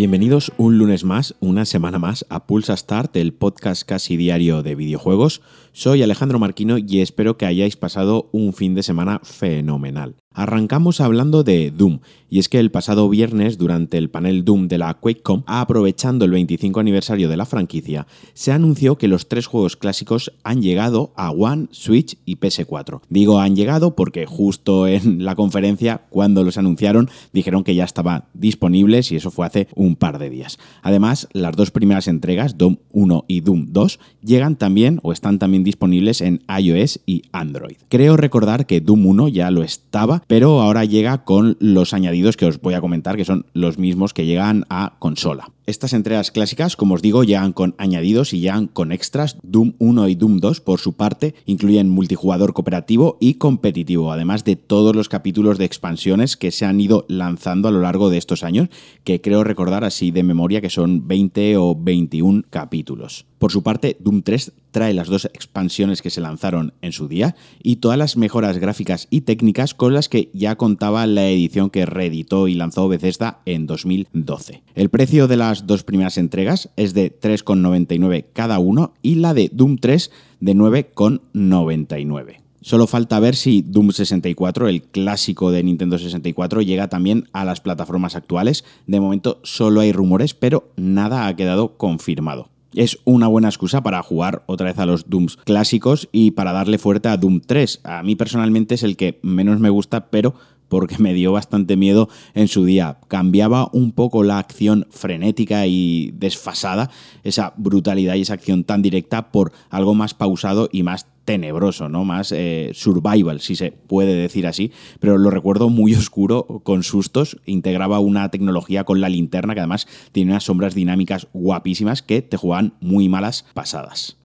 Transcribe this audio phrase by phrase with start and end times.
[0.00, 4.74] Bienvenidos un lunes más, una semana más a Pulsa Start, el podcast casi diario de
[4.74, 5.42] videojuegos.
[5.72, 10.14] Soy Alejandro Marquino y espero que hayáis pasado un fin de semana fenomenal.
[10.32, 14.78] Arrancamos hablando de Doom, y es que el pasado viernes, durante el panel Doom de
[14.78, 19.76] la QuakeCon, aprovechando el 25 aniversario de la franquicia, se anunció que los tres juegos
[19.76, 23.00] clásicos han llegado a One, Switch y PS4.
[23.08, 28.26] Digo han llegado porque justo en la conferencia, cuando los anunciaron, dijeron que ya estaban
[28.32, 30.60] disponibles y eso fue hace un par de días.
[30.82, 35.64] Además, las dos primeras entregas, Doom 1 y Doom 2, llegan también o están también
[35.64, 37.76] disponibles en iOS y Android.
[37.88, 42.46] Creo recordar que Doom 1 ya lo estaba pero ahora llega con los añadidos que
[42.46, 45.50] os voy a comentar, que son los mismos que llegan a consola.
[45.66, 49.36] Estas entregas clásicas, como os digo, llegan con añadidos y llegan con extras.
[49.42, 54.56] Doom 1 y Doom 2, por su parte, incluyen multijugador cooperativo y competitivo, además de
[54.56, 58.42] todos los capítulos de expansiones que se han ido lanzando a lo largo de estos
[58.42, 58.68] años,
[59.04, 63.29] que creo recordar así de memoria que son 20 o 21 capítulos.
[63.40, 67.36] Por su parte, Doom 3 trae las dos expansiones que se lanzaron en su día
[67.62, 71.86] y todas las mejoras gráficas y técnicas con las que ya contaba la edición que
[71.86, 74.62] reeditó y lanzó Bethesda en 2012.
[74.74, 79.48] El precio de las dos primeras entregas es de 3,99 cada uno y la de
[79.50, 82.40] Doom 3 de 9,99.
[82.60, 87.62] Solo falta ver si Doom 64, el clásico de Nintendo 64, llega también a las
[87.62, 88.66] plataformas actuales.
[88.86, 94.02] De momento solo hay rumores, pero nada ha quedado confirmado es una buena excusa para
[94.02, 97.80] jugar otra vez a los Dooms clásicos y para darle fuerte a Doom 3.
[97.84, 100.34] A mí personalmente es el que menos me gusta, pero
[100.70, 102.98] porque me dio bastante miedo en su día.
[103.08, 106.90] Cambiaba un poco la acción frenética y desfasada,
[107.24, 112.04] esa brutalidad y esa acción tan directa por algo más pausado y más tenebroso, ¿no?
[112.04, 117.38] Más eh, survival, si se puede decir así, pero lo recuerdo muy oscuro, con sustos,
[117.46, 122.36] integraba una tecnología con la linterna que además tiene unas sombras dinámicas guapísimas que te
[122.36, 124.16] jugaban muy malas pasadas.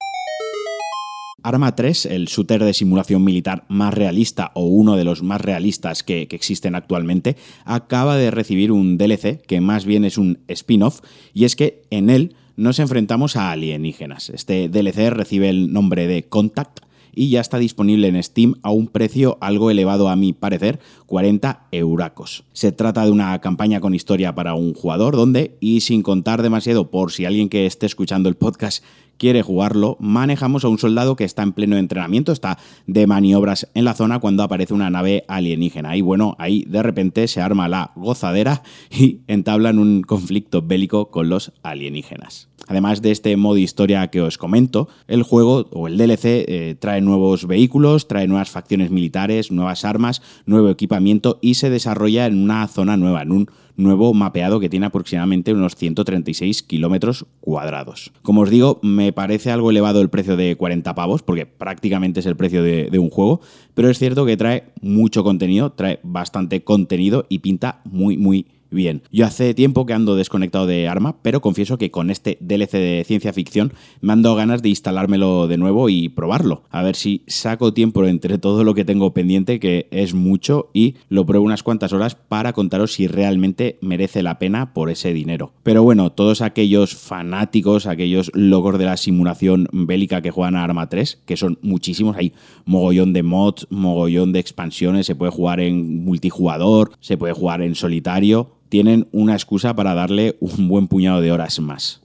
[1.44, 6.02] Arma 3, el shooter de simulación militar más realista o uno de los más realistas
[6.02, 11.02] que, que, existen actualmente, acaba de recibir un DLC que más bien es un spin-off
[11.36, 14.30] y es que en él nos enfrentamos a alienígenas.
[14.30, 16.80] Este DLC recibe el nombre de Contact
[17.16, 21.68] y ya está disponible en Steam a un precio algo elevado a mi parecer, 40
[21.72, 22.44] euracos.
[22.54, 26.92] Se trata de una campaña con historia para un jugador donde, y sin contar demasiado
[26.92, 28.84] por si alguien que esté escuchando el podcast
[29.18, 33.86] quiere jugarlo, manejamos a un soldado que está en pleno entrenamiento, está de maniobras en
[33.86, 35.96] la zona cuando aparece una nave alienígena.
[35.96, 41.30] Y bueno, ahí de repente se arma la gozadera y entablan un conflicto bélico con
[41.30, 42.50] los alienígenas.
[42.68, 47.02] Además de este modo historia que os comento, el juego o el DLC eh, trae
[47.02, 52.68] nuevos vehículos, trae nuevas facciones militares, nuevas armas, nuevo equipamiento y se desarrolla en una
[52.68, 58.12] zona nueva, en un nuevo mapeado que tiene aproximadamente unos 136 kilómetros cuadrados.
[58.22, 62.26] Como os digo, me parece algo elevado el precio de 40 pavos, porque prácticamente es
[62.26, 63.42] el precio de, de un juego,
[63.74, 69.04] pero es cierto que trae mucho contenido, trae bastante contenido y pinta muy, muy bien.
[69.12, 73.04] Yo hace tiempo que ando desconectado de Arma, pero confieso que con este DLC de
[73.06, 76.64] ciencia ficción me han dado ganas de instalármelo de nuevo y probarlo.
[76.70, 80.96] A ver si saco tiempo entre todo lo que tengo pendiente, que es mucho, y
[81.10, 85.54] lo pruebo unas cuantas horas para contaros si realmente merece la pena por ese dinero.
[85.64, 90.90] Pero bueno, todos aquellos fanáticos, aquellos logos de la simulación bélica que juegan a Arma
[90.90, 92.34] 3, que son muchísimos, hay
[92.66, 97.76] mogollón de mods, mogollón de expansiones, se puede jugar en multijugador, se puede jugar en
[97.76, 102.02] solitario tienen una excusa para darle un buen puñado de horas más.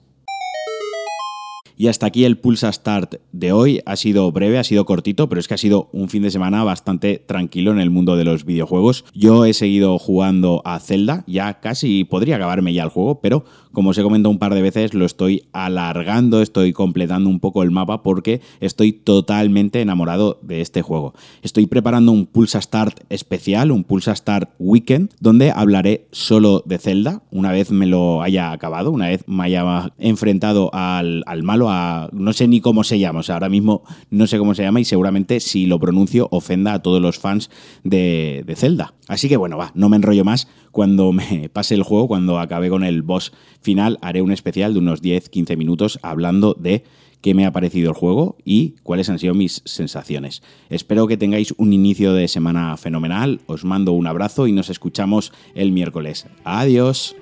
[1.81, 3.81] Y hasta aquí el Pulsa Start de hoy.
[3.87, 6.63] Ha sido breve, ha sido cortito, pero es que ha sido un fin de semana
[6.63, 9.07] bastante tranquilo en el mundo de los videojuegos.
[9.15, 13.91] Yo he seguido jugando a Zelda, ya casi podría acabarme ya el juego, pero como
[13.91, 17.71] os he comentado un par de veces, lo estoy alargando, estoy completando un poco el
[17.71, 21.15] mapa porque estoy totalmente enamorado de este juego.
[21.43, 27.23] Estoy preparando un Pulsa Start especial, un Pulsa Start Weekend, donde hablaré solo de Zelda,
[27.31, 31.70] una vez me lo haya acabado, una vez me haya enfrentado al, malo,
[32.13, 34.81] no sé ni cómo se llama, o sea, ahora mismo no sé cómo se llama
[34.81, 37.51] y seguramente si lo pronuncio ofenda a todos los fans
[37.85, 38.95] de, de Zelda.
[39.09, 40.49] Así que bueno, va, no me enrollo más.
[40.71, 44.79] Cuando me pase el juego, cuando acabe con el boss final, haré un especial de
[44.81, 46.85] unos 10-15 minutos hablando de
[47.21, 50.43] qué me ha parecido el juego y cuáles han sido mis sensaciones.
[50.69, 55.33] Espero que tengáis un inicio de semana fenomenal, os mando un abrazo y nos escuchamos
[55.55, 56.27] el miércoles.
[56.45, 57.17] Adiós.